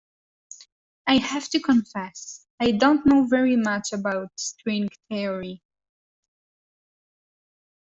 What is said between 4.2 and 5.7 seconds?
string theory.